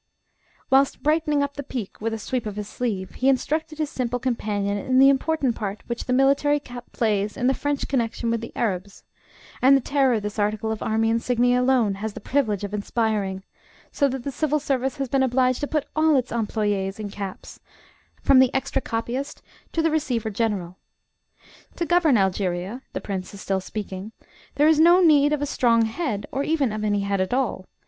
[0.71, 4.17] Whilst brightening up the peak with a sweep of his sleeve, he instructed his simple
[4.17, 8.41] companion in the important part which the military cap plays in the French connection with
[8.41, 9.03] the Arabs,
[9.61, 13.43] and the terror this article of army insignia alone has the privilege of inspiring,
[13.91, 17.59] so that the Civil Service has been obliged to put all its employees in caps,
[18.23, 20.77] from the extra copyist to the receiver general.
[21.75, 24.13] To govern Algeria (the prince is still speaking)
[24.55, 27.67] there is no need of a strong head, or even of any head at all.